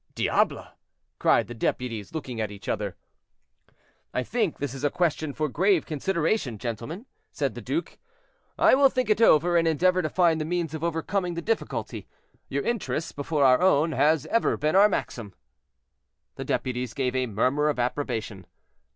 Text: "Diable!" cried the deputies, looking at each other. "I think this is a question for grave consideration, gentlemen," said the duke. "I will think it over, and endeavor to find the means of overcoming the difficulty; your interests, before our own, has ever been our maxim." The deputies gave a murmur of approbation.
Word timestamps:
"Diable!" 0.15 0.63
cried 1.19 1.45
the 1.45 1.53
deputies, 1.53 2.11
looking 2.11 2.41
at 2.41 2.49
each 2.49 2.67
other. 2.67 2.95
"I 4.15 4.23
think 4.23 4.57
this 4.57 4.73
is 4.73 4.83
a 4.83 4.89
question 4.89 5.31
for 5.31 5.47
grave 5.47 5.85
consideration, 5.85 6.57
gentlemen," 6.57 7.05
said 7.31 7.53
the 7.53 7.61
duke. 7.61 7.99
"I 8.57 8.73
will 8.73 8.89
think 8.89 9.11
it 9.11 9.21
over, 9.21 9.55
and 9.55 9.67
endeavor 9.67 10.01
to 10.01 10.09
find 10.09 10.41
the 10.41 10.43
means 10.45 10.73
of 10.73 10.83
overcoming 10.83 11.35
the 11.35 11.41
difficulty; 11.43 12.07
your 12.49 12.63
interests, 12.63 13.11
before 13.11 13.43
our 13.43 13.61
own, 13.61 13.91
has 13.91 14.25
ever 14.25 14.57
been 14.57 14.75
our 14.75 14.89
maxim." 14.89 15.35
The 16.33 16.45
deputies 16.45 16.95
gave 16.95 17.15
a 17.15 17.27
murmur 17.27 17.69
of 17.69 17.77
approbation. 17.77 18.47